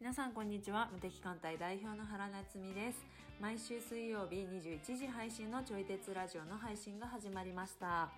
[0.00, 0.88] 皆さんこんにちは。
[0.92, 3.04] 無敵艦隊代表の原夏実です。
[3.40, 8.10] 毎週水曜日21時配信のちょい鉄ラジオの配信が始まりました。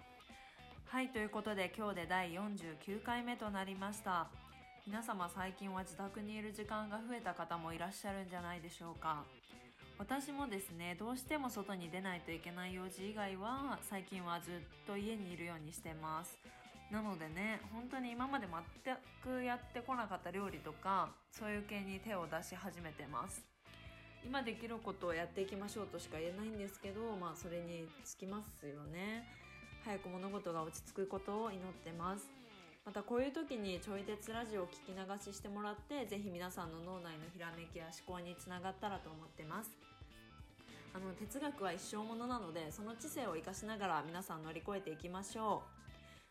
[0.84, 4.28] はいということで今日で第49回目となりました。
[4.86, 9.24] 皆様最近は自宅にいる時間が増えた方もいらっしゃるんじゃないでしょうか。
[9.98, 14.54] 私もですねどうしても外に出ないといけない用事以外は最近はずっ
[14.86, 16.38] と家にいるようにしてます。
[16.92, 23.42] なのでね本当に今まで全くやってこなかった料理とかそういう系に手を出し始めてます。
[24.24, 29.26] 今できることをやっていきましょうとしか言えないんですけどまあそれにつきますよね。
[29.84, 32.28] 早く物事が落ち着くことを祈ってます。
[32.84, 39.85] またこういう時にちょい鉄ラジオを聞き流ししてもらって是非皆さんの脳内のひらめきや思考につながったらと思ってます。
[40.96, 45.62] あの哲学は一生ものなのでその知性を生かしながら皆さん乗り越えていきましょ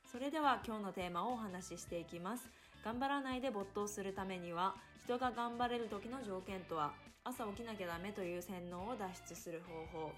[0.07, 0.09] う。
[0.09, 2.49] それでは今日のテーマをお話ししていきます。
[2.83, 9.61] 頑張らないで没頭するためには人が頑張れる時の条件とは朝起きなきゃダメという洗脳を脱出する
[9.93, 10.11] 方法。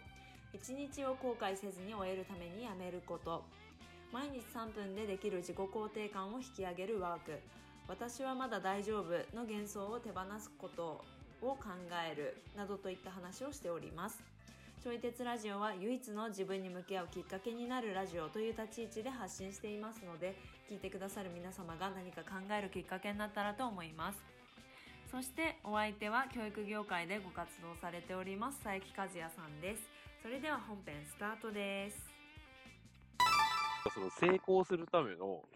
[0.53, 3.43] 一日を後悔せずに終えるためにやめること。
[4.13, 7.37] 毎日3分でできる自己肯定感を引き上げるワーク。
[7.89, 11.03] 私はまだ大丈夫の幻想を手放すこと
[11.41, 11.57] を考
[12.09, 12.37] える。
[12.55, 14.36] などといった話をしております。
[14.83, 20.37] ちょい鉄ラジオは唯一の自分に向き合うきっかけになるラジオという立ち位置で発信していますので
[20.69, 24.19] 聞いてくださる皆様が何か考えるきっかけになったらと思います。
[25.11, 29.81] そしてお相手は教育業界でご活動されております佐伯和也さんです。
[30.21, 31.97] それでは本編スタートです。
[33.93, 35.47] その成功するための、こ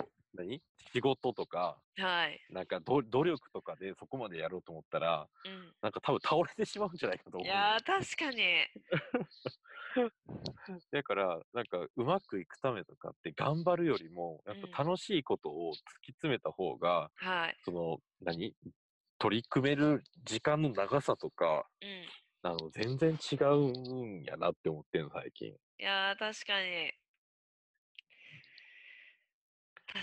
[0.00, 0.62] う、何？
[0.92, 7.46] 仕事とか、はい、なんかど努力とかでそこまでやろうと思ったら、うん、なんか多分倒れてしまうんじゃないかと思う。
[7.46, 8.66] いやー確かに。
[10.92, 18.54] だから、なんかうまくいくためとかって頑張るよりも、やっぱ楽しいことを突き詰めた方が、はい、その、何？
[19.18, 25.48] 取り組める時間の長さとか、うん、あの、全然違うんやなって思ってんの、最近。
[25.48, 26.92] いやー確かに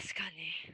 [0.02, 0.74] 確かに、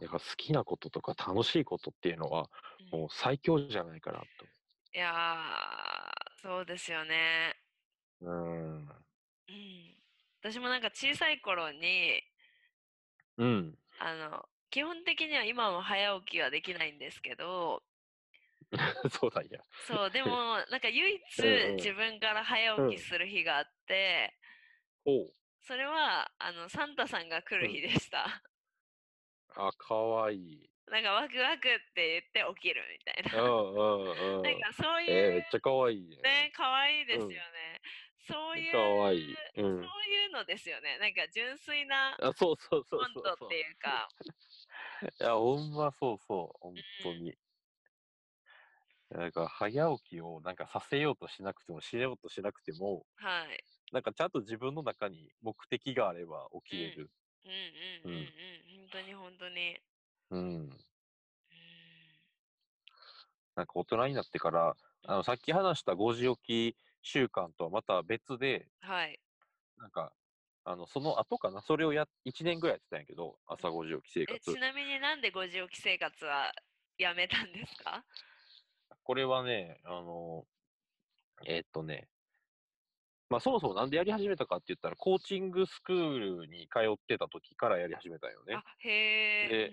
[0.00, 4.44] やっぱ好きなこととか楽しいことっていうのは、うんもう最強じゃないかなと。
[4.94, 7.54] いやーそうですよね
[8.20, 8.74] うん。
[8.80, 8.88] うん
[10.42, 12.22] 私もなんか小さい頃に
[13.38, 13.78] うん。
[13.98, 17.82] あの基本的には今も早起きはできないんですけど
[19.10, 19.60] そうだや。
[19.86, 21.42] そうでも なんか唯一
[21.76, 24.38] 自分から早起きする日があって、
[25.04, 25.34] おう。
[25.62, 28.42] それはあのサンタさんが来る日でした、
[29.54, 30.70] あ、かわいい。
[30.90, 34.42] なんかワクワクって言って起きるみたいな、うんうんうん。
[34.42, 36.16] なんかそういう、えーめっちゃかわいいね。
[36.22, 37.40] ね可愛いですよね、
[38.26, 39.34] そういうかわいい。
[39.56, 39.62] うん。
[39.62, 43.14] そういうのですよねなんか純粋なあ、そうそうそうコン。
[43.14, 44.08] トっていうか
[45.20, 46.58] いや、ほんまそうそう。
[46.60, 47.36] 本当に。
[49.10, 57.12] なんか早起きをなんかさせようとしなくても、しようとしなくても、はいなんかちゃんと自分の中に目的があれば起きれる。
[57.44, 59.80] うんうんうんうん、本当に本当に。
[60.30, 60.40] うん。
[60.40, 60.84] うん。
[63.56, 64.76] なんか大人になってから、
[65.06, 69.22] あの、さっき話した5時起き習慣とはまた別で、はい。
[69.76, 70.14] なんか、
[70.64, 74.40] あの、その後かな、それをや、1年ぐらいやってたんやけど、朝5時起き生え活。
[74.40, 74.58] ち。
[74.58, 76.52] なみになんで5時起き生活は
[76.98, 78.04] やめたんですか？
[79.04, 80.46] これはね、あの、
[81.46, 82.08] えーっとね、
[83.32, 88.56] まあそもそもなんでやり始めたかって言ったら、コーチングスクールに通ってた時からやり始めたんよね。
[88.56, 88.64] あ。
[88.80, 88.90] へ
[89.46, 89.72] えで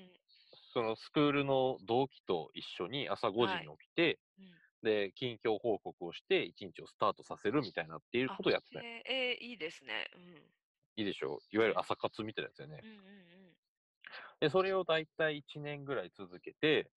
[0.73, 4.45] そのスクールの同期と一緒に朝5時に起きて、うん。
[4.45, 10.09] うんで、近況報告をして、一日をスタートさせるみたいなっていうことをやってたええーいいですね。
[10.15, 10.55] うん。
[10.95, 11.35] いいでしょ？
[11.35, 11.39] う。
[11.51, 12.79] いわゆる朝活みたいなやつよね。
[12.83, 12.87] う。
[12.87, 13.57] んうん
[14.39, 16.91] で、それをだいたい1年ぐらい続けて、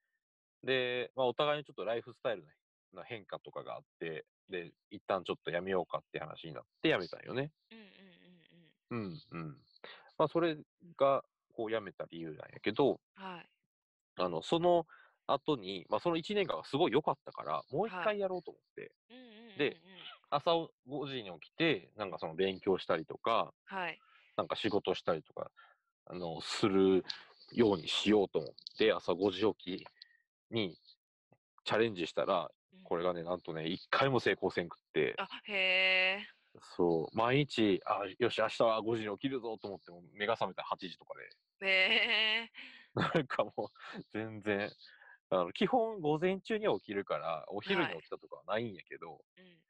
[0.65, 2.51] で、まあ、お互いにちょっとライフスタイルの
[3.05, 7.53] 変化とかがあって、で、一旦ちょっとやめようかって話になってやめたんよね。
[7.71, 8.97] うんうんうんうん。
[8.97, 9.57] うん、うん。
[10.19, 10.57] まあ、それ
[10.99, 11.25] が、
[11.55, 13.49] こう、やめた理由なんやけど、はい。
[14.17, 14.87] あの、その
[15.27, 19.59] 後に、まあ、その1年間がすごい良かったから、もう一はい回やろうと思って、うんうんうんうん。
[19.59, 19.77] で
[20.31, 20.53] 朝
[20.87, 23.99] 5時に起きて、なんかその勉強したりとか、はい。
[24.37, 25.51] なんか仕事したりとか、
[26.07, 27.05] あの、する
[27.53, 29.87] ようにしようと思って、朝5時起き
[30.51, 30.79] に
[31.65, 32.51] チャレンジしたら、うん
[32.83, 35.55] これがね、なんとね、一回も成功せんくって、あへ
[36.21, 36.27] え
[36.63, 41.67] そう、毎日、あ、よし、明日は5時に起きるぞと思っても、目が覚めたら8時とかで、へ
[42.45, 42.51] え
[42.95, 44.71] なんかもう、全然、
[45.31, 49.63] あの基本午前中には起きるから、お昼に起きたとかはないんやけど、うん。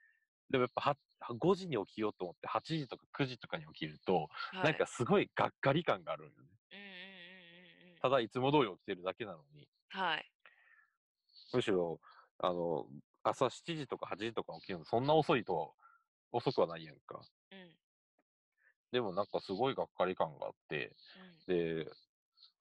[0.50, 0.98] でもやっぱは
[1.38, 4.62] 5時に起きようと思って8時とか9時とかに起きると、はい。
[4.64, 6.48] なんかすごいがっかり感があるんよね。
[6.72, 6.92] うんうんうん
[7.88, 8.00] うんうん。
[8.02, 10.32] ただいつも通り起きてるだけなのに、はい。
[11.52, 12.00] むしろ、
[12.38, 12.86] あの、
[13.22, 15.74] 朝7時とか8時とか起きるのそんな遅いと、
[16.32, 17.20] 遅くはないやんか。
[17.50, 17.78] うんうん
[18.90, 20.94] でもなんかすごいがっかり感があって、
[21.46, 21.86] で、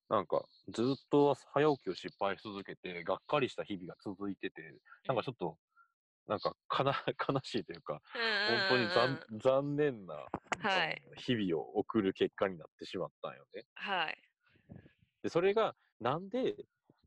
[0.09, 5.59] なんかずっと早起きを失敗し続けて、がっかりした日々が続いてて、なんかちょっと、
[6.27, 6.93] なんかかな
[7.29, 8.01] 悲しいというか、
[8.45, 10.31] 本当に残残念な
[10.61, 11.01] はい。
[11.17, 13.65] 日々を送る結果になってしまったんよね。
[13.75, 14.21] はい。
[15.23, 16.55] で、それがなんで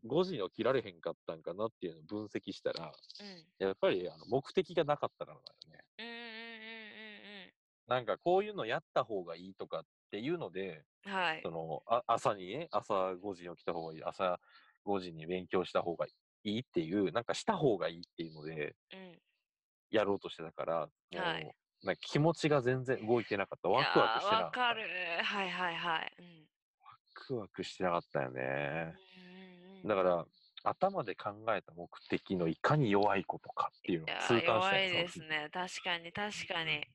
[0.04, 3.66] 5時に起きられへんかったんかなっていうのを分析したら、うん。
[3.66, 7.52] やっぱりあの目的がなかったからだよね。
[7.86, 11.12] なんかこういうのやった方がいいとかっていうので、うん。
[11.12, 11.50] はいそ。
[11.50, 14.40] のあ朝にね、朝5時に起きた方がいい、朝
[14.84, 16.10] 5時に勉強した方がい
[16.44, 19.18] いっていう、なんかした方がいいっていうのでうん。
[19.90, 21.54] やろうとしてたから、はい
[21.84, 23.68] なんか気持ちが全然動いてなかった。
[23.68, 24.60] ワクワクしてなかった。
[24.60, 24.82] わかる。
[25.22, 26.12] はいはいはい。
[26.18, 26.48] うん。
[26.80, 28.94] ワクワクしてなかったよね。
[29.84, 30.26] だから、
[30.64, 35.48] 頭で考えた目的のいかに弱いことかっていうのを痛感した弱いよですね。
[35.52, 36.86] 確かに確かに。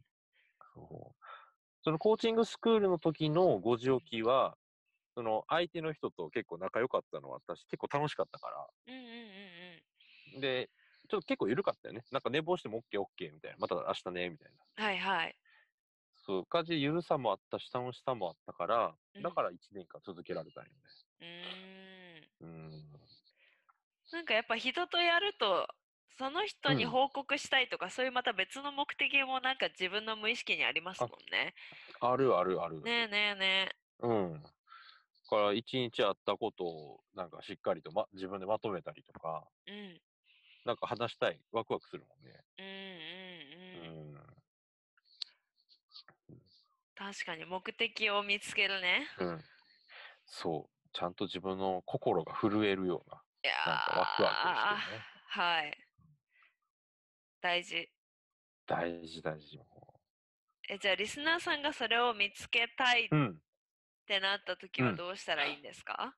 [0.73, 1.25] そう
[1.83, 4.57] そのコーチングスクールの時の5時起きは、
[5.15, 10.41] その相手の人と結構仲良かったのは私結構楽しかったから、うんうんうんうん。
[10.41, 10.69] で、
[11.09, 12.03] ちょっと結構緩かったよね。
[12.11, 13.57] なんか寝坊しても OKOK、OK みたいな。
[13.59, 14.83] また明日ね、みたいな。
[14.83, 15.35] はいはい。
[16.15, 20.75] そう、感じで緩さもあったし、楽しさもあったからうん、だから1年間続けられたんよね。
[21.21, 21.78] うーん。
[22.41, 22.99] うん。
[24.11, 25.67] なんかやっぱ人とやると、
[26.17, 31.53] その人にうん報告したいとか、そういうまた別の目的もなんか自分の無意識にありますもんね。
[32.01, 32.81] あるあるある。
[32.81, 34.43] ねえねえねうん。
[34.43, 34.49] だ
[35.29, 39.71] から一日あったことをなんかしっかりと、ま、自分でまとめたりとか、え。
[39.71, 40.01] うん。
[40.65, 42.45] なんか話したい、ワクワクするもんね。
[42.57, 42.71] うんうん
[43.85, 43.99] うん。
[43.99, 44.43] うん。
[46.95, 49.07] 確かに目的を見つけるね。
[49.19, 49.43] うん。
[50.25, 50.78] そう。
[50.91, 55.05] ちゃんと自分の心が震えるような、いやなんかワクワクしてね。
[55.35, 55.77] ーはい。
[57.41, 57.89] 大事。
[58.65, 59.57] 大事大事。
[59.57, 59.99] も
[60.69, 63.41] え、じゃあリスナーさんがそれを見つけたいっううん。
[64.07, 66.15] てなった時はどうしたらいいんですか、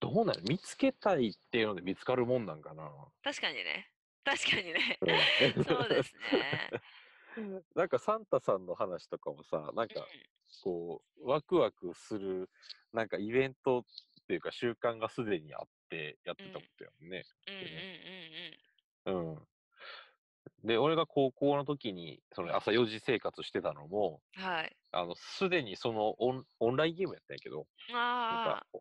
[0.00, 2.90] どうなの見つけたいっていうので見つかるもんなんかな。
[3.22, 3.90] 確かにね。
[4.24, 4.98] 確かにね。
[5.00, 6.70] うん そうですね。
[7.74, 10.06] なんかサンタさんの話とかもさ、なんか
[10.62, 12.50] こう、ワクワクする、
[12.92, 13.82] なんかイベントっ
[14.26, 17.24] ていうか習慣がすでにあってやってたことやもんね。
[19.06, 19.32] うんうんうんうん。
[19.34, 19.48] うん。
[20.64, 24.76] で、俺が高校の時に、その朝4時生活してたのも、はい。
[24.92, 28.80] あの、すでにそのオンオンラインゲームやったんやけど、あか、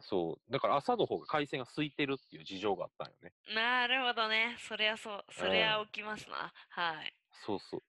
[0.00, 3.32] そう、だから朝の方が回線が空いてるっていう事情があったんよね。
[3.48, 4.56] あ、なるほどね。
[4.58, 5.24] そりゃそう。
[5.30, 6.52] そりゃ起きますな。
[6.70, 7.14] はい。
[7.46, 7.82] そうそう。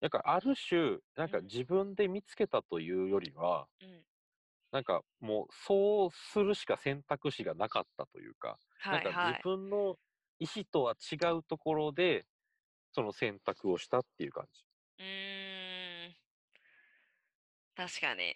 [0.00, 4.04] だからある種、なんかうん自分で見つけたというよりは、うん。
[4.72, 9.42] なんかもうそうするしか選択肢がなかったというか、はいなんか自はい。
[9.42, 9.96] 分の
[10.38, 12.26] 意思とは違うところで、
[12.92, 14.64] その選択をしたっていう感じ。
[14.98, 16.16] うーん。
[17.74, 18.34] 確かに。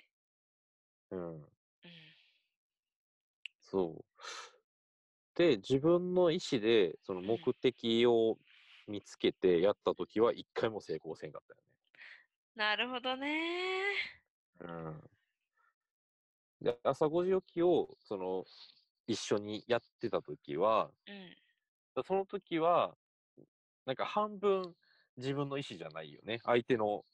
[1.11, 1.51] うん。
[1.85, 1.91] うん。
[3.61, 4.25] そう。
[5.35, 8.39] で、自分の意思で、そのうん目的を
[8.87, 11.61] 見つけてやったときは、一回も成功せんかったよ
[12.57, 13.95] なるほどね。
[14.61, 14.67] ね。
[14.67, 15.11] うん。
[16.61, 18.45] で、朝5時起きを、その、
[19.07, 21.37] 一緒にやってたときは、うん。
[22.07, 22.97] その時は、
[23.87, 24.77] なんか半分
[25.17, 26.41] 自分の意思じゃないよね。
[26.45, 27.07] 相手の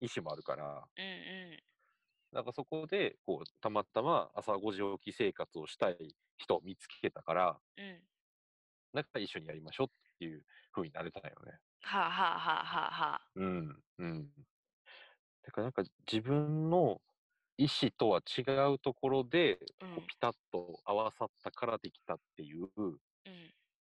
[0.00, 1.60] 意思もあるから、うんうん。
[2.32, 8.09] なんかそこで、こう、たまたま朝5時起き生活をしたい人を見つけたから、うん。
[8.92, 11.58] なんか一緒にやりましょうっていう風になれたよね。
[11.82, 13.20] はあ、はあはあはあはあ。
[13.36, 14.30] うん、うん。
[15.42, 17.00] だからなんか自分の
[17.56, 18.42] 意思とは違
[18.72, 22.98] うところで、うんピタッと合わさったからできたっていう、うん。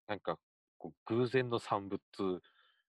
[0.07, 0.37] なんか
[0.77, 2.41] こう偶然の産物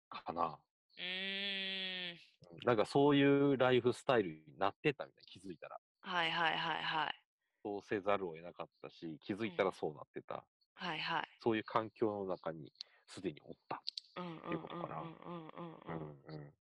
[0.09, 0.59] かな。
[0.97, 2.19] うーん。
[2.65, 5.79] なんかそういうライフスタイルになってたみたいな気づいたら。
[6.01, 7.23] はいはいはいはい。
[7.63, 10.45] そうせざるを得なかったし、気づいたらそうなってた。
[10.79, 11.27] はいはい。
[11.43, 12.71] そういう環境の中に
[13.05, 13.81] すでにおった。
[14.15, 16.35] うんうんうんていうことかなうんうんうんうん。
[16.35, 16.53] うん。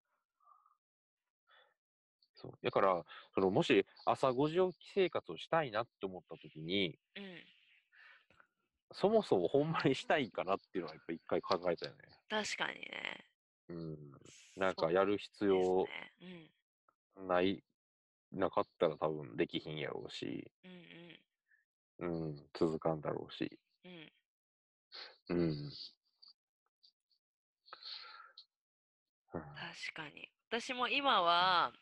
[2.35, 2.53] そう。
[2.63, 7.43] だから、そのもし朝5時起き生活をしたいなって思った時に、うん。
[8.93, 11.99] そもそもほんまにしたいかなっていうのはやっぱ一回考えたよね。
[12.29, 13.25] 確かにね。
[13.69, 13.97] うん。
[14.57, 16.13] なんかやる必です要ね。
[17.29, 17.63] ない、
[18.33, 21.19] なかったら多分できひんやろうし、うんうん
[21.99, 23.59] うん、続かんだろうし。
[23.89, 25.29] うん。
[25.29, 25.71] うん。
[29.55, 30.31] 確かに。
[30.49, 31.73] 私も今は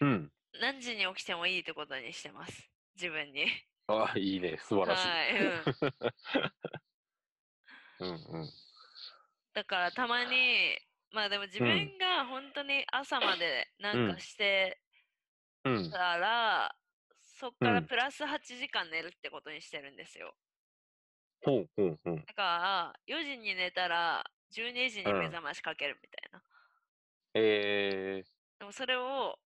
[0.00, 0.32] うん。
[0.60, 2.68] 何時に起きてもいいってことにしてます。
[2.96, 3.46] 自分に。
[3.88, 4.58] ああ、いいね。
[4.60, 5.08] 素晴らしい。
[5.10, 5.66] はい、うん。
[7.98, 8.12] うんう
[8.44, 8.50] ん。
[9.54, 10.78] だからたまに、
[11.10, 14.80] まあでも自分が本当に朝までなんかして
[15.64, 15.90] うん。
[15.90, 16.76] たら、
[17.20, 20.36] そっからうんプラス8時間寝るってことにしてるんですよ。
[21.40, 22.26] ほうほうほう。
[22.26, 26.44] だから4時に寝たら12時に目覚ましかけるみたいな。
[27.34, 28.24] え
[28.58, 29.38] でもそれを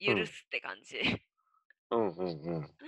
[0.00, 1.00] 許すって感じ。
[1.90, 2.78] ー、うんうんうん。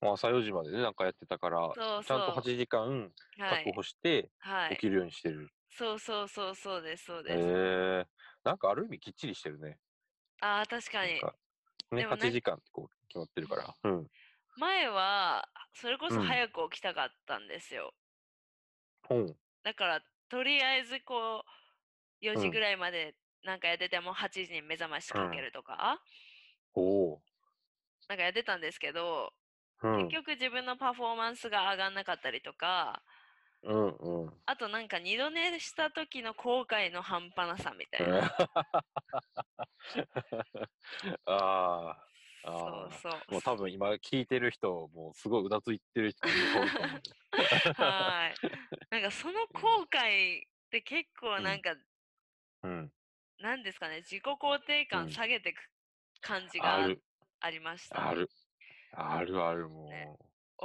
[0.00, 3.68] もう朝4時までね、なんかやってたから、そうちゃんとそう8時間はい。
[3.68, 4.76] 確保してはい。
[4.76, 5.52] 起きるようにしてる。
[5.70, 7.58] そうそうそうそうです、そうえです。
[8.04, 8.06] ー、
[8.44, 9.80] なんかある意味きっちりしてるね。
[10.40, 11.14] ああ、確かに。
[11.16, 11.34] か
[11.92, 13.76] ね、でもなん8時間ってこう決まってるから。
[13.84, 14.08] うん。
[14.60, 17.94] 前は、それこそうん早く起きたかったんですよ。
[19.02, 19.36] ほう。
[19.62, 21.44] だから、とりあえずこ
[22.22, 26.02] う、4うん時ぐらいまでなんかやってても8時に目覚ましかけるとか、
[26.74, 26.82] お
[27.14, 27.22] お
[28.08, 29.88] なんかやってたんですけど、ー。
[29.88, 30.08] うん。
[30.08, 33.02] 結局自分のパフォーマンスが上がんなかったりとか、
[33.62, 34.42] うんうん。
[34.46, 38.30] あとなんか二度寝した時の後悔の半端なさみたいな。
[41.26, 42.09] ああ。
[42.44, 43.12] そうあそう。
[43.12, 43.32] あ。
[43.32, 47.02] もう多分今聞いてる人、もうすごいうなずいてる人いると思う
[47.82, 48.34] はい。
[48.90, 51.74] なんかその 後悔って結構なんか、
[52.62, 52.92] うん。
[53.38, 55.58] なんですかね、自己肯定うん感下げてく
[56.20, 56.88] 感じが
[57.40, 58.08] ありました。
[58.08, 58.28] ある。
[58.92, 60.18] あるある、もね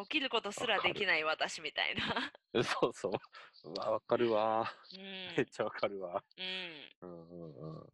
[0.03, 2.32] 起きることすらできない私みたいな。
[2.53, 2.63] う。
[2.63, 3.70] そうそう。
[3.70, 4.70] うわ、わかるわ。
[4.94, 5.36] うん。
[5.36, 6.24] めっちゃわかるわ。
[6.38, 6.96] うん。
[7.01, 7.36] うんう
[7.67, 7.94] んうん。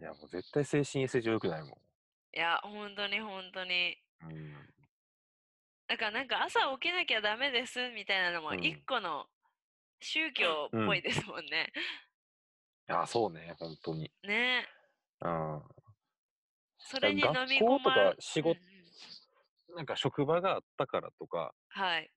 [0.00, 1.80] いや、もう絶対精神衛生上良くないも
[2.36, 3.96] いや、本当に本当に。
[4.24, 4.30] ん。
[4.30, 4.54] うん。
[5.86, 9.26] だからなんか朝起きなきゃダメですみたいなのもうん一個の
[10.00, 11.72] 宗教っぽいですもんね。
[12.88, 14.10] いや、そうね、本当に。
[14.24, 14.66] ね。
[15.20, 15.62] うん。
[16.78, 22.10] それに飲み学校と込まれか仕事うんうんなんか職場があったからとかはい。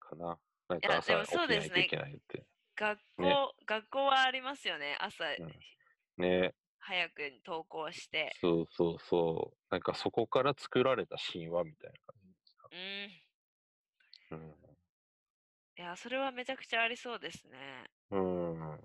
[0.00, 0.38] かな。
[0.68, 2.44] なんか朝起きないとそうですねいけないって。
[2.76, 4.96] 学校、ね学校はありますよね。
[5.00, 5.52] 朝うん
[6.22, 6.54] ね。
[6.90, 8.34] 早くに登校して。
[8.40, 9.56] そうそうそう。
[9.70, 11.98] なんかそこから作られた神話みたいな
[12.72, 13.10] うん。
[14.28, 14.40] 感
[15.78, 17.84] いや、それはめちゃくちゃありそうですね。
[18.10, 18.16] じ。
[18.16, 18.22] うん。
[18.22, 18.60] うん。
[18.60, 18.80] うんうん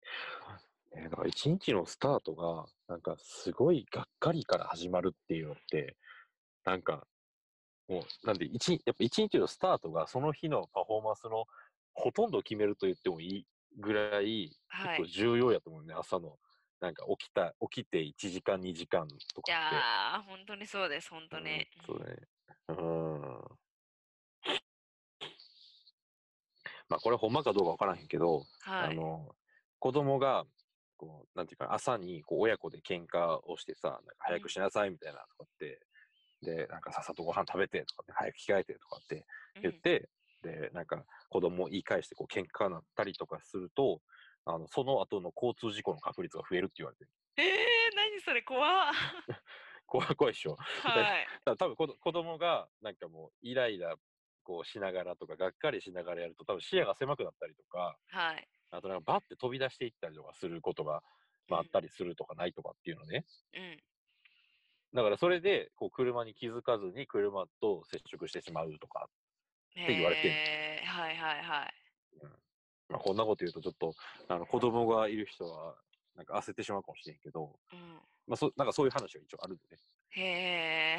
[0.96, 5.98] ねだから一日のスタートが、なんかすごいがっかりから始まるっていうのって、
[6.64, 7.06] なんか、
[7.86, 11.44] もう、なんで一日、やっぱ一日のスタートがその日のパフォーマンスの
[11.92, 13.46] ほとんどを決めると言ってもいい
[13.76, 16.38] ぐらい、はい結構重要やと思うね、朝の。
[16.80, 19.50] なんか起きた、起きて1時間、2時間といかって。
[19.50, 21.50] やー、本当にそうです、本当に。
[21.50, 22.16] うんそうね。
[22.68, 23.42] うん。
[26.88, 28.92] まあこれほんまかどうかわからへんけど、はい。
[28.92, 29.34] あの、
[29.80, 30.44] 子供が、
[30.96, 35.80] こう、なんていうかな、朝にこう親子で喧嘩をしてさ、なんか早くしなさいみたいなとかって、
[36.42, 39.26] で、なんかさっさとご飯食べてとかって、早く着替えてとかって
[39.62, 40.08] 言って、
[40.42, 44.00] で、なんか子供を言い返してこう喧嘩になったりとかすると、
[44.44, 47.10] あの、その後の交通事故の確率が増えるって言われてる。
[47.36, 48.92] えー、何それ怖っ
[49.86, 50.56] 怖い怖いっしょ。
[50.82, 51.26] はい。
[51.56, 53.96] 多分こど子供がなんかもうイライラ
[54.42, 58.48] こうしながらとかがっかりしながらやると多分視野が狭くなったりとかはい。
[58.70, 61.02] あとなんかバッて飛び出していったりとかすることが、
[61.48, 63.82] まあ、あったりするとかないとかっていうのねうん。
[64.94, 69.08] だからそれでこう車に気づかずに車と接触してしまうとか、
[69.74, 71.74] て言われてんのへーはいはいはい。
[72.88, 73.94] まあ、こんなこと言うとちょっと
[74.28, 75.76] あの子供がいる人は
[76.16, 78.00] なんか焦ってしまうかもしれんけど、うん。
[78.26, 79.78] まあ、そなんかそういう話が一応あるんでね
[80.10, 80.98] へえ、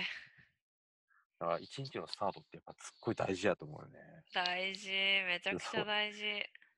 [1.40, 4.00] だから一日のスタートってやっぱすっごい大事やと思うよね
[4.34, 4.90] 大事。
[4.90, 6.24] めちゃくちゃ大事。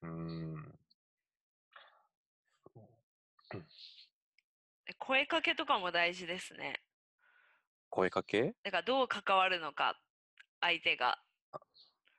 [0.03, 0.79] うーん
[4.87, 6.81] え声かけとかも大事ですね。
[7.89, 8.55] 声かけ？
[8.63, 9.99] だからどう関わるのか、
[10.61, 11.21] 相手が。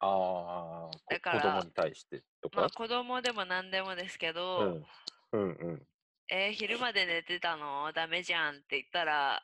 [0.02, 2.70] ああ、こだから子供に対してとかまあ。
[2.70, 4.86] 子供でも何でもですけど、うん。
[5.32, 5.86] うんうん。
[6.26, 7.92] えー昼まで寝てたの？
[7.92, 9.40] ダメじゃんって言ったら、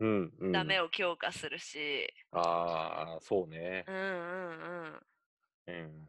[0.00, 0.52] うんうん。
[0.52, 3.92] ダメを強化するし、ああ、そうねう。
[3.92, 5.06] んうんうん。
[5.66, 6.08] うん。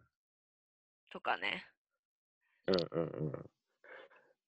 [1.09, 1.65] とかね。
[2.67, 3.49] うんうんうん。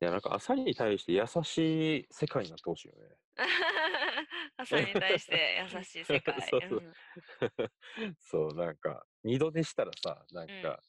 [0.02, 1.58] いや、なんか朝に対して優し
[2.02, 3.18] い世界になってほしいよね。
[4.58, 6.36] 朝に対して優しい世界。
[6.50, 6.94] そうそううん
[8.20, 10.80] そう、なんか、二度寝したらさ、なんか、うんあ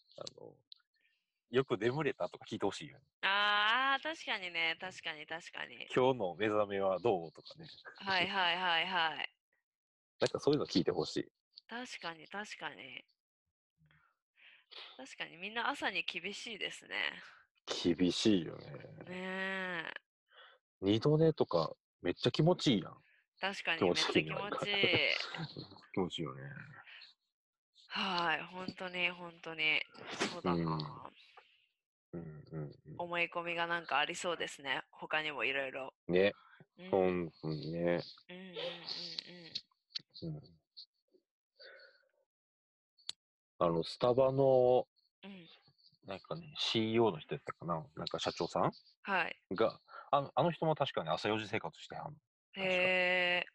[0.41, 0.53] の、
[1.51, 3.05] よく眠れたとか聞いてほしいよね。
[3.23, 5.87] ああ、確かにね、確かに確かに。
[5.95, 7.67] 今日の目覚めはどうとかね。
[7.97, 9.31] はいはいはいはい。
[10.21, 11.33] なんかそういうの聞いてほしい。
[11.69, 13.05] 確かに確かに。
[14.97, 16.95] 確かにみんな朝に厳しいですね。
[17.67, 18.67] 厳しいよね。
[19.09, 19.15] ね
[19.87, 20.01] え。
[20.81, 22.95] 二度寝とかめっちゃ気持ちいいやん。
[23.41, 25.19] 確かにめっちゃ気持ちいい。
[25.93, 26.43] 気持ちいいよね。
[27.93, 29.83] はい、本当に本当に。
[30.33, 31.11] そうだな。
[32.13, 34.83] うんうんうん思い込みがなんかありそうですね。
[34.91, 35.95] 他にもいろいろ。
[36.07, 36.15] うん。
[36.15, 36.35] ね、
[36.79, 38.03] うん、うん、本当にね。
[38.29, 38.37] うん、
[40.27, 40.43] うん、うん。
[43.59, 44.87] あの、スタバの、
[45.25, 45.31] うん。
[45.31, 45.49] うん。
[46.07, 47.83] なんかね、CEO の人やったかな？
[47.97, 48.73] なんか社長さん？
[49.03, 49.37] はい。
[49.53, 49.81] が、
[50.11, 52.19] あのあの人も確かに朝4時生活してはんの。
[52.57, 53.47] へえ。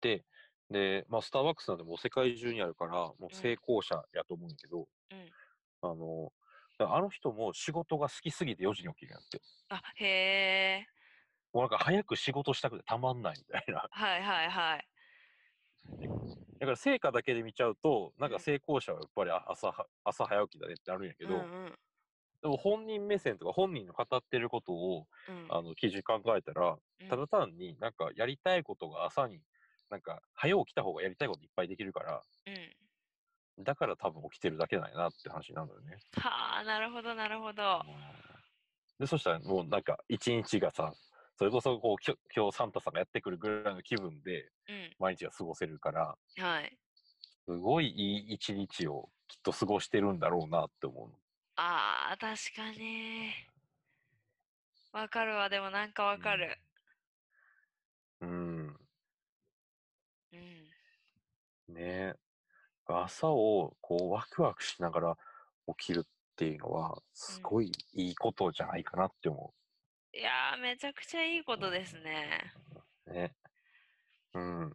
[0.00, 0.24] で、
[0.70, 5.34] で、まあ、スターバックスなんてもう世界中にあるから、もう成功者やと思うんだけど、うん。
[5.82, 6.32] あの、
[6.80, 9.42] あの人も仕事が好きすぎて4時に起きるんやって。
[9.68, 10.06] あ、へ
[10.82, 10.86] え。
[11.52, 13.88] もうなんか早く仕事したくてたまんないみたいな。
[13.90, 14.88] はいはいはい。
[16.58, 21.78] だから成果だけで見ちゃうと、なんうんか成功者はやっぱりあ朝は朝早起きだねってなるんやけど、うんうん。
[22.42, 25.48] でも本人目線とか本人の語ってることを、うん。
[25.48, 29.42] あの、基準考えたら、うんただ単になんかやりたいことが朝に、
[29.90, 33.64] なんか早起きた方がやりたいこといっぱいできるから、うん。
[33.64, 35.98] だから多分起きてるだけなんやなって話になるのよね。
[36.16, 37.82] はあ、なるほどなるほど。
[38.98, 40.94] で、そしたらもうなんか一日がさ、
[41.38, 44.96] それこそこうきょ今日サンタさんがやってくるぐらいの気分でうん。
[44.98, 46.78] 毎日が過ごせるから、はい。
[47.46, 51.14] すごいいい一日をきっと過ごしてるんだろうなって思うの。
[51.56, 53.30] ああ、確かに。
[54.92, 56.58] わかるわ、でもなんかわかる。
[58.20, 58.85] うん。
[60.32, 61.74] うん。
[61.74, 61.80] ね
[62.14, 62.14] え。
[62.88, 65.16] 朝をこうワクワクしながら
[65.76, 69.52] 起きるっていうのは、すごいいいことじゃないかなって思
[70.12, 72.52] いやー、めちゃくちゃいいことですね。
[73.06, 73.12] う。
[73.12, 73.34] ね。
[74.34, 74.74] うん。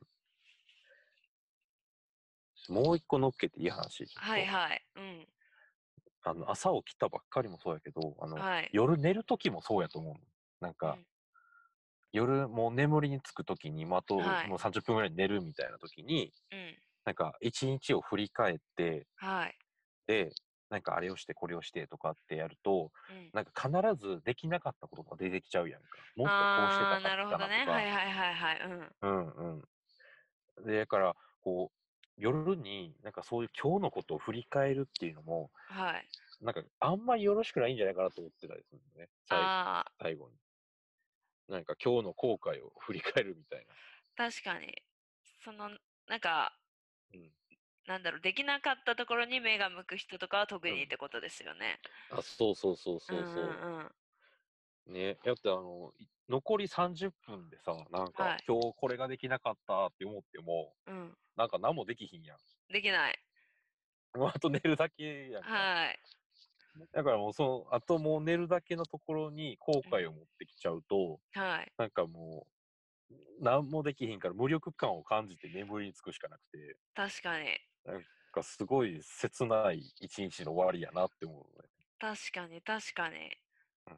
[2.70, 4.06] もう一個乗っけていい話。
[4.16, 4.86] はいはい。
[4.96, 5.28] うん。
[6.24, 8.70] あの、朝起きたばっかりもそうやけど、あの、はい。
[8.72, 10.20] 夜寝る時もそうやと思うの。
[10.60, 11.06] なんか、うん
[12.12, 16.82] 夜もう眠りにつく時に、まあ、あとはいもう30分ぐらい寝るみたいな時に、うん。
[17.06, 19.58] なんか一日を振り返って、はい。
[20.08, 20.36] で、
[20.70, 23.34] なんかあれをしてこれをしてとかってやると、うん。
[23.34, 26.06] なんか必ずできなかったことが出てきちゃうやんか。
[26.16, 27.66] もっとこうしてたかなるほどね。
[27.66, 28.60] はいはいはいはい。
[28.62, 28.96] うん。
[29.02, 29.30] うん
[30.60, 30.66] うん。
[30.66, 31.78] で、だから、こう、
[32.18, 36.12] 夜になんかそういう今日のことを振り返るっていうのも、はい。
[36.42, 39.10] なんかあんまりよろしくないんじゃないかなと思ってたりするんね。
[40.00, 40.38] 最後に。
[41.48, 43.68] なんか今日の後悔を振り返るみたい
[44.16, 44.74] 確かに。
[45.44, 45.70] その、
[46.08, 46.58] なんか、
[47.14, 47.20] な。
[47.20, 47.32] うん。
[47.86, 51.80] なんだろう、できなかったところに目が向く人とかは特にってことですよね。
[52.10, 53.62] あ、そうそうそうそうそう。
[53.62, 53.92] んうんうん。
[54.86, 55.20] ね。
[55.24, 61.18] だってあの、い残り30分でさ、なんか、はい今日これができなかったって思っても、うん。
[61.38, 62.40] なんか何もできひんやん。
[62.70, 63.20] できない。
[64.14, 65.50] もうあと寝るだけやんか。
[65.50, 66.00] はい。
[66.94, 71.74] だからもうその、あともう寝るだけのところに後悔を持ってきちゃうと、はい。
[71.78, 72.48] なんかも
[73.12, 77.60] う、何もできひんから無力感を感じて眠りにつくしかなくて、確かに。
[77.86, 81.70] なんかすごい切ない一日の終わりやなって思うのね。
[82.00, 83.38] 確かに、確かに。
[83.88, 83.98] うん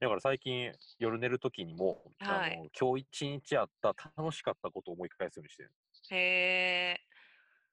[0.00, 5.72] だから最近夜寝る時にも、はいあの今日一日あった楽しかったことを思い返すようにしてる
[6.10, 6.16] へ
[6.94, 7.00] え。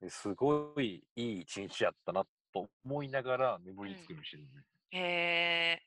[0.02, 5.00] ですごいいい一日やったなと思いながら眠りにつくようにしてるのね、へ
[5.78, 5.82] え。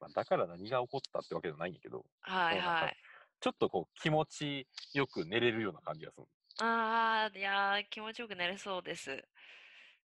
[0.00, 2.96] まあ、だから何が起こったってわけじゃないんやけどはいはい。
[3.40, 6.26] ちょっとこう気持ちよく寝れるような感じがする
[6.58, 9.22] ああ、いやー、気持ちよく寝れそうです。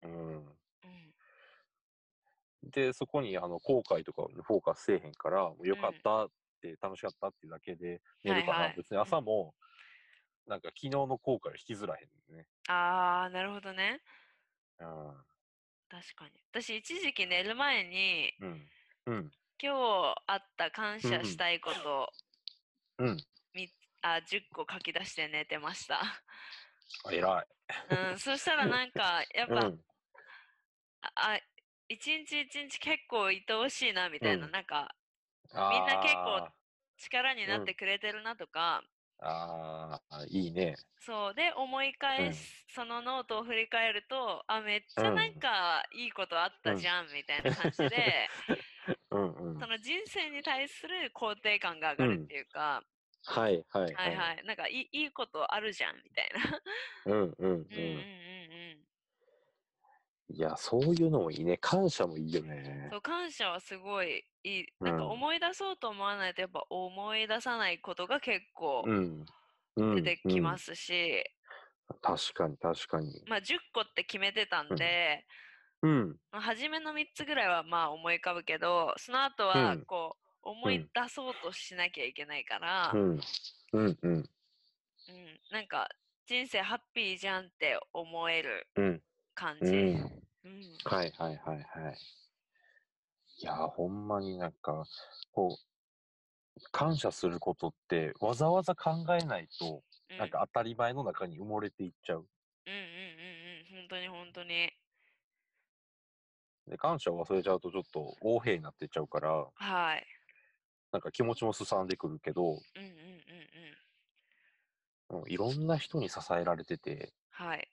[0.04, 0.44] うんうん。
[2.70, 6.30] でそこにあの後悔とかにフォーカスせえへんからもうよかったっ
[6.62, 9.56] て楽しかったってだけで寝るから、はいはい別に朝も
[10.48, 14.02] なんか昨日の後悔を引きずらへんね、ああ、なるほどね。
[14.80, 15.31] うん
[15.92, 16.32] 確かに。
[16.54, 18.70] 私、一時期寝る前に、うん。
[19.08, 19.32] うん。
[19.62, 22.10] 今日あった感謝したいこと、
[22.98, 23.18] うん。
[23.54, 23.70] み
[24.02, 26.00] あ10個書き出して寝てました。
[27.04, 27.46] あ偉い。
[28.12, 29.80] うん、そしたらなんか、やっぱ、うん。
[31.02, 31.40] ああ
[31.90, 34.96] 一日一日結構愛おしいなみたいな、うんなんか
[35.54, 36.50] あみんな結構ー
[37.00, 38.82] 力になってくれてるなとか、
[39.22, 40.76] あー、いいね。
[41.00, 41.34] そう。
[41.36, 48.30] で思い返す、そのノートを振り返るとあめっちゃうんなんかいいことあったじゃん、みたいな感じで
[49.12, 49.62] うんうん。
[49.62, 52.84] その人生に対する肯定感が上がるっていうか、
[53.26, 54.16] はいはいはい。
[54.16, 56.62] はいなんかいいいいことあるじゃんみたいな。
[57.06, 57.72] うんうんうんうん。
[57.76, 58.31] うんうんうん
[60.34, 61.58] いや、そういうのもいいね。
[61.58, 62.98] 感謝もいいよねそ。
[62.98, 69.26] う感謝はすごいいいなんかうん思い出そうと思わないとやっぱ思い出さないことが結構うん。
[69.78, 71.24] うん出てきますし、うん
[72.02, 73.22] 確かに確かに。
[73.28, 75.26] まあ10個って決めてたんで、
[75.82, 76.18] うん。
[76.32, 83.20] まあ初めの3つぐらいはまあ思い浮かぶけどその後うんはこう思い出そうとしなきゃいけないから、うん。
[83.74, 83.98] うん。
[84.02, 84.30] うん。
[85.10, 85.90] うん、なんか
[86.26, 89.02] 人生ハッピーじゃんって思えるうん。
[89.34, 89.66] 感じ。
[89.66, 89.76] うん。
[90.44, 91.98] うんはいはいはいはい。
[93.40, 94.84] いやー、ほんまになんか、
[95.32, 102.28] こう、感謝することってわざわざ考えないと、うんなんか当たり前の中に埋もれていっちゃう。
[102.68, 102.86] うんうんうん
[103.74, 104.74] うん本当に本当に
[106.68, 110.06] で、感謝を忘れちゃうとちょっと横柄になってっちゃうから、はい
[110.92, 112.60] なんか気持ちもすさんでくるけど、うんうんうん
[115.14, 117.72] うんうんいろんな人に支えられてて、はい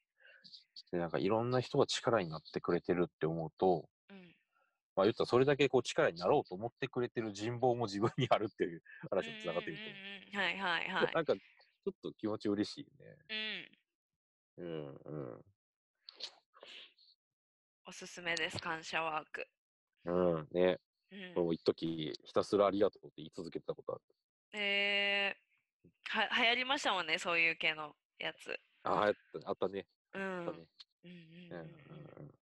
[0.92, 4.35] で、なんかいろんな人が力になってくれてるって思うと、うん
[4.96, 9.92] まあ言ったらそれだけこう力になろうと思ってくれてる人望も自分にあるっていう話につながってくるうんうん
[10.35, 11.12] うんはいはいはと。
[11.12, 12.88] いなんかちょっと気持ち嬉しいよ
[14.59, 14.98] うんね。
[15.07, 15.44] うん
[17.87, 19.46] おすすめです感謝ワーク
[20.07, 20.35] うん。
[20.35, 20.48] うん。
[20.51, 20.81] ね。
[21.12, 24.03] うんもう一時ひたすらありがとうって言い続けてたことある。
[24.61, 29.87] えー、は流行りましたもんねそういう系のやつああ、やったあったね。
[30.14, 30.66] うんあったね。
[31.05, 32.35] うんうんうんうんうんうん。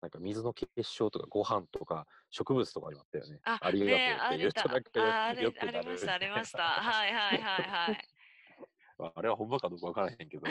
[0.00, 3.40] なんか水の結晶とかご飯とか植物とかありましたよね。
[3.44, 5.42] あありがとうって言うとねなんかよああり
[5.84, 6.58] ましたありました。
[6.80, 8.08] はいはいはいはい。
[8.98, 10.48] まああれはほんまかどうかわからへんけど、 ち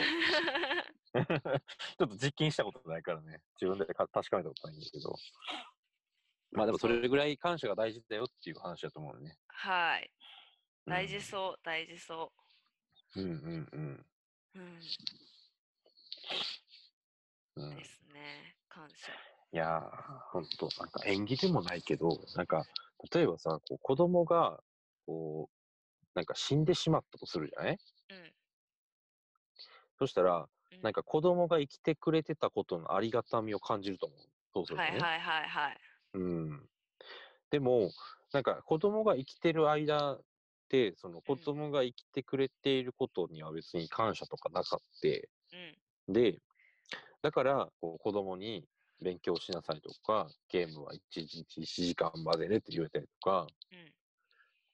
[2.00, 5.14] ょっと実験したことないからね、自分でか確かめたことないんだけど、
[6.52, 9.38] まあでもそれぐらい感謝が大事だよっていう話だと思うよね。
[9.48, 10.10] はい。
[10.86, 10.92] うん。
[10.92, 12.32] 大事そう大事そ
[13.16, 13.20] う。
[13.20, 14.06] んうんうん。
[14.54, 14.80] ううん
[17.56, 17.76] うん。
[17.76, 19.12] ですね感謝
[19.52, 22.64] いやー、ほんと、なんか縁起でもないけど、なんか、
[23.12, 24.62] 例えばさ、こう子供が、
[25.06, 27.78] こう、なんか死んでしまったとするじゃない？
[28.10, 28.32] うん
[29.98, 34.18] そしたら、うんなんか子供が生きてくれてたことのありがたみを感じると思う。
[34.54, 34.90] そうするとね。
[34.90, 35.80] はいはいはいはい
[36.14, 36.70] うん。
[37.50, 37.90] でも、
[38.32, 40.24] なんか子供が生きてる間っ
[40.68, 46.40] て、その子供が生きてくれていることには別に感謝とかなかって、うんで、
[47.22, 48.64] だから、こう子供に
[49.00, 53.92] 勉強しなさいとか、ゲームは1日1時間までねって言えたりとか、うん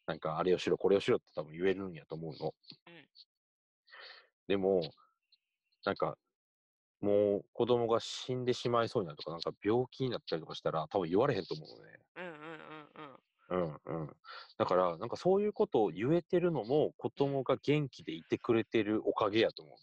[0.06, 2.54] なんかあれをしろ、これをしろって多分言えるんやと思うの。
[2.86, 3.04] うん
[4.46, 4.82] でも、
[5.86, 6.18] なんか、
[7.00, 11.98] もう子供が死んでしまいそうになるとか、なんか病気になったりとかしたら多分言われへんと思うのね。
[12.16, 13.14] うんうんうん
[13.50, 14.16] うんうんうん。
[14.58, 19.76] だから、なんかそういうことを言えてるのも、子供が元気でいてくれてるおかげやと思う。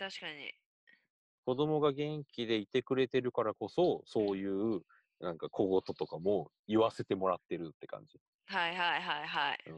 [0.00, 0.54] 確かに
[1.44, 4.80] 子供が元気でいてくれてるからこそ、そういう、
[5.20, 8.18] なんか小言とかも言わせてもらってるって感じ。
[8.46, 9.74] はいはいはいはいうん。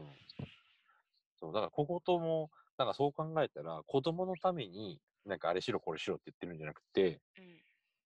[1.39, 7.59] そう、だから小言も、なんかそう考えたら、子供のために、なんかあれしろこれしろって言ってるんじゃなくて、うん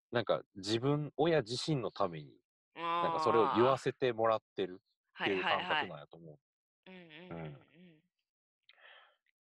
[0.09, 2.31] なんか自分、親自身のために、
[2.73, 4.79] ななんかそれを言わせてもらってる
[5.21, 6.39] っていう感覚なんやと思う。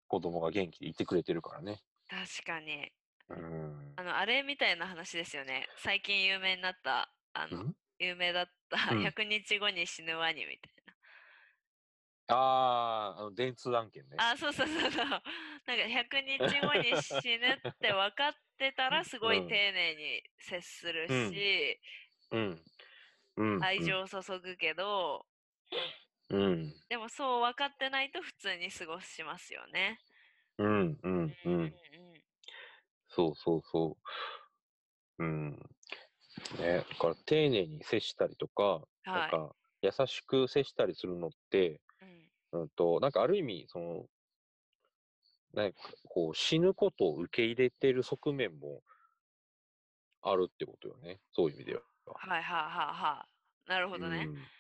[0.08, 1.84] 子供が元気でいてくれてるからね。
[2.08, 2.92] 確かに
[3.30, 3.96] うん。
[3.98, 7.76] あのあれみたいな話ですよね最近有名になったあのん？
[8.00, 10.74] 有名だったうん100日後に死ぬワニみたい
[12.28, 14.18] ああ、あの、電通案件ね。
[14.18, 15.22] なあそうそうそうそうなんか
[15.88, 21.80] 100日後に死ぬって分かってたらすごいうん丁寧に接するうんし、
[22.32, 22.64] うん。
[23.38, 23.60] うん。
[23.60, 25.28] 愛情を注ぐけど、
[26.30, 26.74] うん。
[26.90, 30.00] でもそう分かってないと普通に過ごしますよね。
[30.58, 31.00] うん。
[31.04, 31.38] うん。
[31.44, 31.76] ううんん。
[33.16, 33.98] そうそうそ
[35.20, 35.24] う。
[35.24, 35.52] うん。
[36.60, 39.32] ね、だから丁寧に接したりとか、なんはい。
[39.32, 44.08] か優しく接したりするのって、うんうんと、なんかある意味、その、
[45.54, 48.84] なんかこう死ぬことを受け入れてる側面も
[50.22, 51.22] あるってことよね。
[51.32, 51.82] そういう意味では。
[52.16, 53.28] はいはいはいは
[53.68, 53.70] い。
[53.70, 54.28] なるほどね。
[54.28, 54.52] うん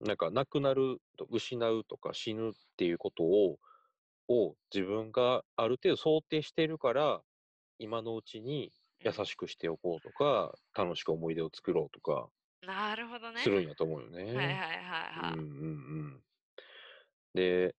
[0.00, 3.58] なんか亡くなると失うとか死ぬっていうことを
[4.28, 7.22] を自分がある程度想定してるから
[7.78, 12.30] 今のうちに優しくしておこうとか、楽しく思い出を作ろうとか
[12.62, 13.42] なるほどね。
[13.42, 14.24] するんやと思うよね。
[14.24, 14.84] はいはいはいはい。
[15.16, 16.24] うんうんうん。
[17.34, 17.74] で、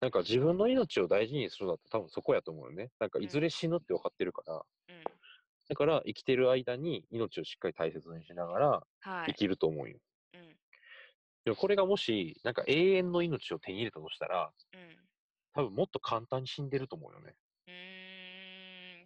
[0.00, 2.92] なんか自分の命を大事にするのって多分そこやと思うよね。
[3.00, 5.04] なんかいずれ死ぬって分かってるから、うん。
[5.68, 9.28] だから生きてる間に命をしっかり大切にしながらはい。
[9.28, 10.00] 生きると思うよ。
[10.34, 10.58] うん。
[11.44, 15.08] でもこれがもし、なんか永遠の命を手に入れたとしたら、うん。
[15.54, 17.36] 多分もっと簡単に死んでると思うよね。
[17.66, 17.95] うーん。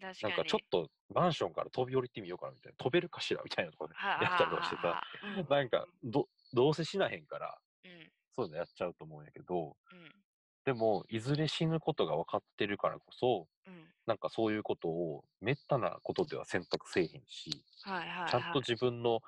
[0.00, 0.32] 確かに。
[0.32, 2.76] なんかちょっとマンションから飛び降りてみようかなみたいな。
[2.78, 5.00] 飛べるかしらみたいなところではやったりとかしてさ。
[5.22, 8.12] うんなんかど、どうせ死なへんから、うん。
[8.36, 10.22] そういうのやっちゃうと思うんやけど、うん。
[10.64, 13.92] でも、いずれ死ぬことが分かってるからこそ、うん。
[14.06, 18.30] なんかそういうことを、めったなことでは選択せえへんし、はいはい、はい。
[18.30, 19.20] ちゃんと自分の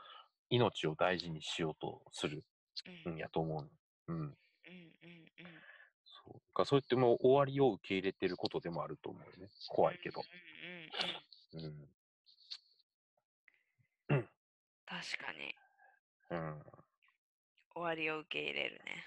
[0.50, 2.44] 命を大事にしようとする
[2.86, 3.70] うんんやと思うの。
[4.08, 4.38] うん。
[4.66, 5.62] うんうんうん
[6.24, 6.54] そう。
[6.54, 9.50] かそれってもう終わりを受け入れてることでもあると思うよね。
[9.68, 10.22] 怖いけど。
[11.52, 11.66] うんうん
[14.10, 14.16] うん。
[14.16, 14.28] うん。
[14.86, 15.54] 確かに。
[16.30, 16.62] うん。
[17.74, 19.04] 終わりを受け入れるね。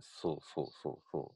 [0.00, 1.34] そうそうそうそ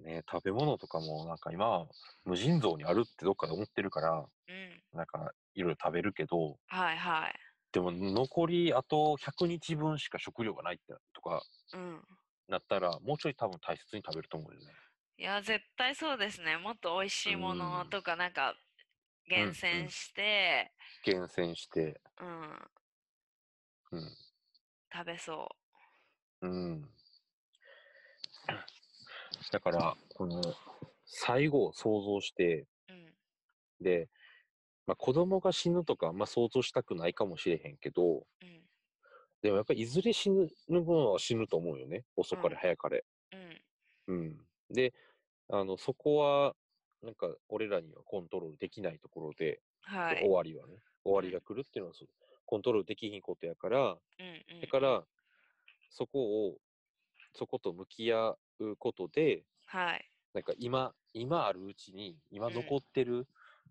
[0.00, 0.02] う。
[0.02, 1.86] ね食べ物とかもなんか今は
[2.24, 4.82] 無尽蔵にあるってどっかで思ってるから、うん。
[4.92, 7.34] なんかいろいろ食べるけど、はいはい。
[7.72, 11.42] でも残りあと100日分しか食料がないってとか
[11.74, 12.02] うん。
[12.50, 14.72] なったら、もうちょい多分大切に食べると思うよね。
[15.18, 16.56] いや、絶対そうですね。
[16.56, 18.54] もっと美味しいものうんとか、なんか、
[19.28, 22.70] 厳選して、厳選して、うん、
[23.92, 24.16] うん。
[24.92, 25.56] 食べそ
[26.42, 26.90] うん。
[29.52, 30.54] だから、この、
[31.06, 32.92] 最後を想像して、う。
[32.92, 33.14] うん。
[33.80, 34.08] で、
[34.86, 38.69] まあ、子供が死ぬとか、まあ、想像したくないかもしれへんけど、うん。
[39.42, 42.04] でもやっぱりいずれ死ぬのは死ぬと思うよね。
[42.16, 43.04] 遅かれうん早かれ。
[44.08, 44.14] うん。
[44.14, 44.46] うん。
[44.70, 44.92] で、
[45.48, 46.54] あの、そこは、
[47.02, 50.20] なんか、俺らにはコントロールできないところで、はい。
[50.20, 52.08] 終わりはね、終わりが来るっていうのはそう、
[52.44, 54.60] コントロールできひんことやから、うんうん。
[54.60, 55.06] だから、
[55.90, 56.58] そこを、
[57.32, 60.10] そこと向き合うことで、はい。
[60.34, 63.26] なんか今、今あるうちに、今うん残ってる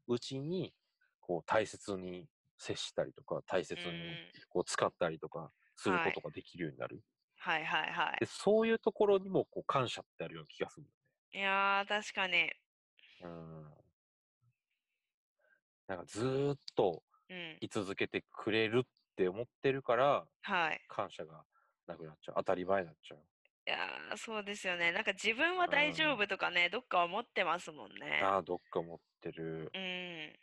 [0.07, 0.73] うちに、
[1.21, 2.27] こう大切に
[2.57, 4.17] 接したりとか、大切にうん
[4.49, 7.01] こう使ったりとかするはいことができるようになる。
[7.37, 10.91] はいはいはで、そういうところにもこう感謝ってあるような気がするんだ
[11.33, 11.37] い。
[11.39, 12.33] いやー、確かに。
[12.39, 12.53] よね。
[13.21, 13.63] うん。
[15.87, 17.57] なんかずーっとうん。
[17.61, 20.81] 居続けてくれるって思ってるから、はい。
[20.87, 21.45] 感謝が
[21.87, 22.35] なくなっちゃう。
[22.37, 23.19] 当たり前になっちゃう。
[23.67, 24.91] いやー、そうですよね。
[24.91, 28.19] なんか自分は大丈夫とかね、どっか思ってますもんね。
[28.23, 29.71] ああ、どっか持ってる。
[29.73, 30.39] うん。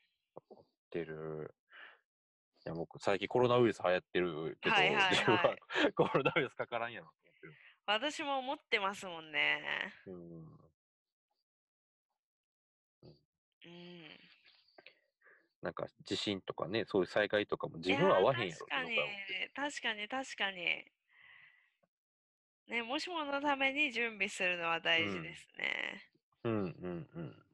[0.49, 1.55] 持ってる。
[2.67, 7.55] いや、僕、最近コロナウイルス流行ってるけど、はいはいはい コロナウイルスかからんやろと思ってる。
[7.87, 9.95] 私も思ってますもんね。
[10.07, 10.17] うん。
[13.05, 14.21] うん。
[15.63, 18.99] なんか地震とかね、そういう災害とかも自分は合わへんやろ確かに、
[19.55, 20.85] 確かに、確かに。
[22.67, 26.03] ね、もしものために準備するのは大事ですね。
[26.43, 27.47] うんうんうん。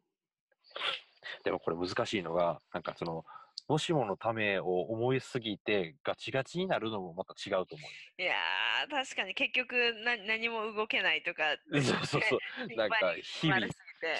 [1.45, 3.27] でもこれ難しいのが、なんかその、
[3.69, 7.87] もしものためを思いすぎてガチガチになるのもまた違うと思
[8.19, 11.57] いやー、確かに結局な何も動けないとか。
[11.73, 12.39] そうそうそう。
[12.69, 13.67] 心 なんか配日々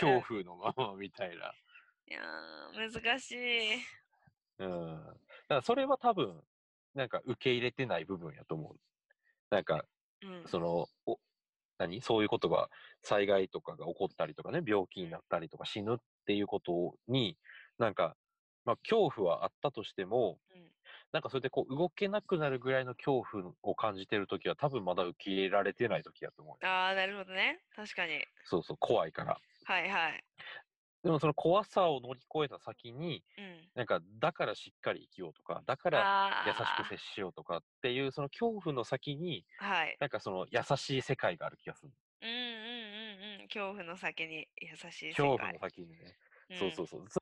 [0.01, 1.53] 恐怖のままみたいな。
[2.09, 3.75] いやー、難しい。
[4.59, 5.05] うん。
[5.05, 5.15] だか
[5.49, 6.43] らそれは多分、
[6.95, 8.81] なんか受け入れてない部分やと思う。
[9.51, 9.85] なんか、
[10.23, 10.47] うん。
[10.47, 11.19] その、お
[11.79, 12.01] 何？
[12.01, 12.71] そういうことが、
[13.03, 17.39] 災害とかが起こったりとかね、病気になったりとか死ぬっていうことに、
[17.79, 18.17] なんか、
[18.65, 20.63] まあ恐怖はあったとしても、うん
[21.13, 26.71] なんかそれでこう動けなくなるぐらいの恐怖を感じてるときは多分まだ受け入れられてないときやと思うよ。
[26.71, 27.61] ああ、なるほどね。
[27.77, 28.25] 確かに。
[28.45, 29.39] そうそう、怖いから。
[29.65, 30.25] はいはい。
[31.03, 33.69] でもその怖さを乗り越えた先に、うん。
[33.75, 39.97] なんかだからしっかり生きようとか、だからあ優しく接しようとかっていうその恐怖の先に、はい。
[40.01, 41.93] なんかその優しい世界がある気がする。
[42.23, 42.39] うんうんう
[43.39, 43.49] んうん。
[43.49, 45.29] 恐怖の先に優しい世界。
[45.29, 46.17] 恐怖の先にね。
[46.59, 47.05] そうそうそう。
[47.09, 47.22] それ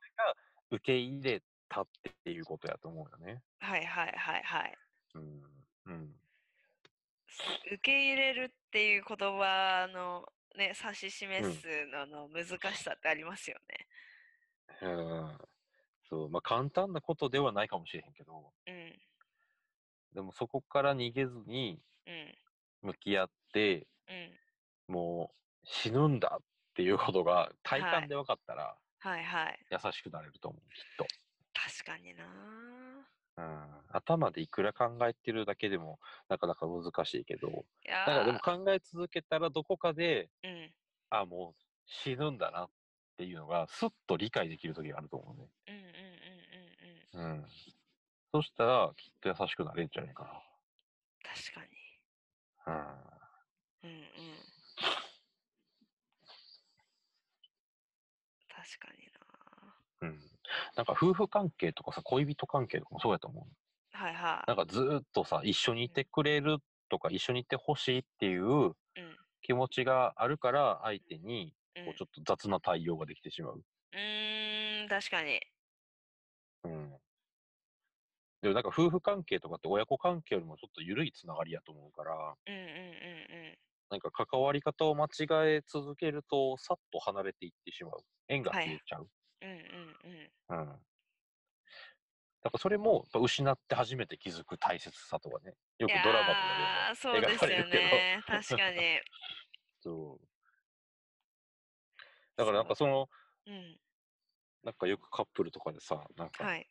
[0.71, 1.87] 受け入れたっ
[2.23, 3.43] ていうことやと思うよね。
[3.59, 4.77] はいはいはいはい。
[5.15, 5.41] うん。
[5.85, 6.15] うん。
[7.65, 10.25] 受け入れるっていう言葉の
[10.57, 13.87] ね、指し示すのの難しさってありますよね。
[14.81, 15.37] うん。
[16.09, 16.29] そう。
[16.29, 18.99] まあ簡単なことではないかもしれへんけど、うん。
[20.13, 22.89] でもそこから逃げずにうん。
[22.89, 24.13] 向き合って、う
[24.93, 24.93] ん。
[24.93, 29.59] もう死ぬんだっていうことが体はい感で分かったらはいはい。
[29.71, 31.07] 優しくなれると思う、きっと。
[31.53, 32.25] 確かにな
[33.37, 33.81] うん。
[33.89, 40.73] 頭でいくら考えてるだけでもなかなか難しいけど、いやだからでもー考え続けたらどこかで、うん。
[41.09, 42.71] あ、もう死ぬんだなっ
[43.17, 45.49] ていうのがすっと理解できる時があると思うね。
[45.67, 47.41] うんうんうんうんうん。
[47.41, 47.45] うん。
[48.33, 50.43] そしたらきっと優しくなれるんじゃないか
[51.23, 52.01] 確かに。
[52.65, 53.31] な。
[53.83, 54.50] うんうん。
[58.63, 59.09] 確かに
[60.01, 60.09] うん。
[60.09, 60.19] うん。
[60.75, 63.45] なんか夫婦関係とかさ、恋人関係とかもそうやと思う。
[63.45, 69.01] なはいはなんかずーっとさ、一緒にいてくれるとか、一緒にいてほしいっていうい。
[69.01, 69.17] うん。
[69.41, 73.63] 気持ちがあるから、相手にうんこうちょっと雑な対応ができてしまう。
[73.93, 75.39] うーん、確かに。
[76.63, 77.01] うん。
[78.43, 83.57] でもなんか夫婦関係とかって親子関係よりもちょっと緩いつながりやと思うから、うんうんうんうん。
[83.91, 85.09] なんか関わり方を間違
[85.57, 88.05] え続けると、さっと離れていってしまう。
[88.29, 89.09] 縁が消えちゃう。
[89.41, 89.55] うんうん
[90.03, 90.31] うん。
[90.49, 90.81] うん。
[92.43, 95.53] だからそれも、やっぱ失って初めて気づく大切さとかね。
[95.77, 98.07] よくドラマとーかそうで描かれるけど。
[98.17, 98.23] ね。
[98.27, 99.01] 確かに。
[99.81, 100.27] そう。
[102.37, 103.09] だからなんかその、
[103.45, 103.79] うん。
[104.63, 106.67] なんかよくカップルとかでさ、なんか、はい。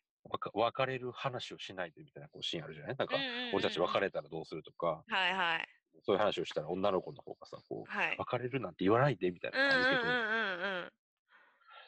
[0.55, 2.97] 別れる話をしないでみたいなこうシーンあるじゃない？
[2.97, 5.80] なんか、俺たち別れたらどうするとか、はいはい。
[6.03, 8.17] そういう話をしたら女の子の方がさ、こう、はい。
[8.19, 10.93] 別れるなんて言わないでみたいうんうんな感じで、うんうんうん。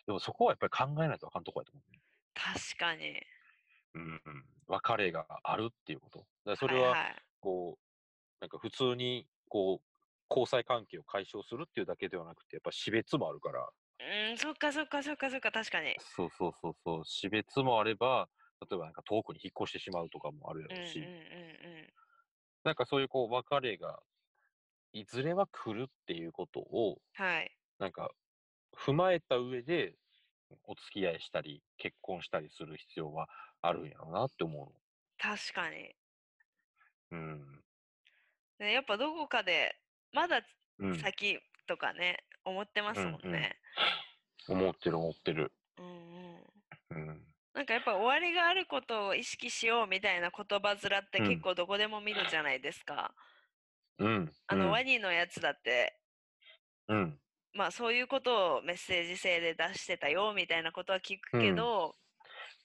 [0.07, 2.01] でもそこはやっぱり考えないとあかんとこやと思うね。
[2.35, 3.21] 確かに。
[3.95, 4.45] うんうん。
[4.69, 6.27] 別れがあるっていうこと。
[6.45, 7.83] だそれは、いはい、こう、
[8.41, 9.87] なんか普通に、こう、
[10.31, 13.69] 交際関係を解消するっていうだけではなくて、やっぱ死別もあるから、
[14.01, 15.95] うん、そっかそっかそっかそっか、確かに。
[16.01, 18.29] そうそうそうそう、死別もあれば、
[18.61, 20.99] 例えばなんか遠くに引っ越してしまうとかもあるやうんうんうんろうし、
[22.65, 24.03] なんかそういうこう別れが、
[24.93, 27.25] いずれは来るっていうことを、うん。
[27.25, 27.57] はい。
[27.79, 28.11] なんか
[28.77, 29.97] 踏まえた上で、
[30.65, 33.29] お付き合いしたり、結婚したりする必要は
[33.63, 34.73] あるんやろうなって思
[35.19, 35.95] 確かに。
[37.11, 37.21] うの。
[37.21, 37.65] うん。
[38.59, 39.75] でやっぱどこかで、
[40.13, 40.43] まだ
[40.79, 40.99] うん。
[40.99, 43.57] 先とかね、思ってますもんね。
[44.49, 45.53] 思ってる思ってる。
[45.79, 45.89] うんう
[46.39, 46.45] ん。
[46.91, 47.32] うん。
[47.55, 53.15] なんかやっぱ終わりがあることを意識しようみたいな言葉面ってうん結構どこでも見るじゃないですか。
[53.99, 54.33] うん。
[54.47, 55.99] あの、うんワニのやつだって、
[56.89, 57.19] うん。
[57.55, 61.95] まあそういうことをメッセージ性で出してたよみたいなことは聞くけど、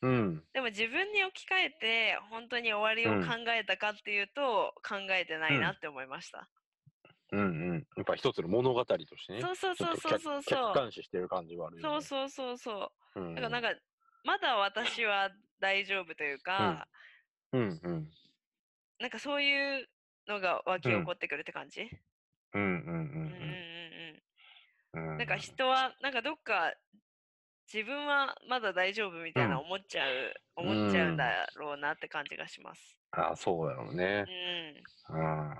[0.02, 0.43] うん。
[0.54, 6.47] でも自分に置き換えて本当に終わりをうん考えたかっていうと、考えてないなって思いました。
[7.34, 7.88] うんうん。
[7.97, 9.41] やっぱ一つの物語としてね。
[9.41, 10.73] そうそうそうそうそう客そう客。
[10.73, 12.02] 観視してる感じはあるよね。
[12.02, 13.19] そうそうそうそう。
[13.19, 13.36] うん。
[13.36, 13.82] だからなんか、
[14.27, 15.29] まだ私は
[15.61, 16.85] 大丈夫というか、
[17.53, 18.09] うんうん。
[18.99, 19.87] なんかそういう
[20.27, 21.89] のが湧き起こってくるって感じ、
[22.53, 23.39] うんうんうんうん、うん
[24.95, 25.17] うんうんうん。
[25.17, 26.73] なんか人はなんかどっか
[27.71, 32.99] 自分はまだ大丈夫みたいなうん思っちゃう、思っちゃうんだろうなって感じがします。
[33.11, 34.25] あそうだろうね
[35.09, 35.13] う。
[35.15, 35.19] ん。
[35.19, 35.55] うん。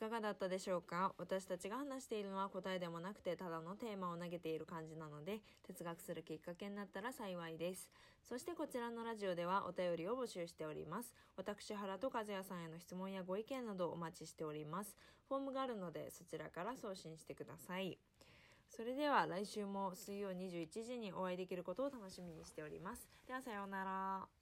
[0.00, 1.12] かがだったでしょうか？
[1.18, 7.90] 私たちが話しているのは答えでもなくてただのテーマを投げている感じなので哲学するきっかけになったら幸いです。
[8.26, 11.14] そしてこちらのラジオではお便りを募集しております。
[11.36, 14.96] 私原と和也さんへの質問やご意見などお待ちしております。
[15.28, 17.98] フォームがあるのでそちらから送信してください。
[18.74, 23.06] それでは来週も水曜21時にお会いできることを楽しみにしております。
[23.26, 24.39] ではさようなら。